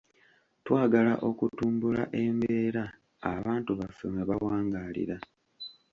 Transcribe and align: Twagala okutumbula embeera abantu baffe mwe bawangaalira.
Twagala 0.65 1.13
okutumbula 1.29 2.01
embeera 2.23 2.83
abantu 3.33 3.71
baffe 3.79 4.05
mwe 4.11 4.23
bawangaalira. 4.29 5.17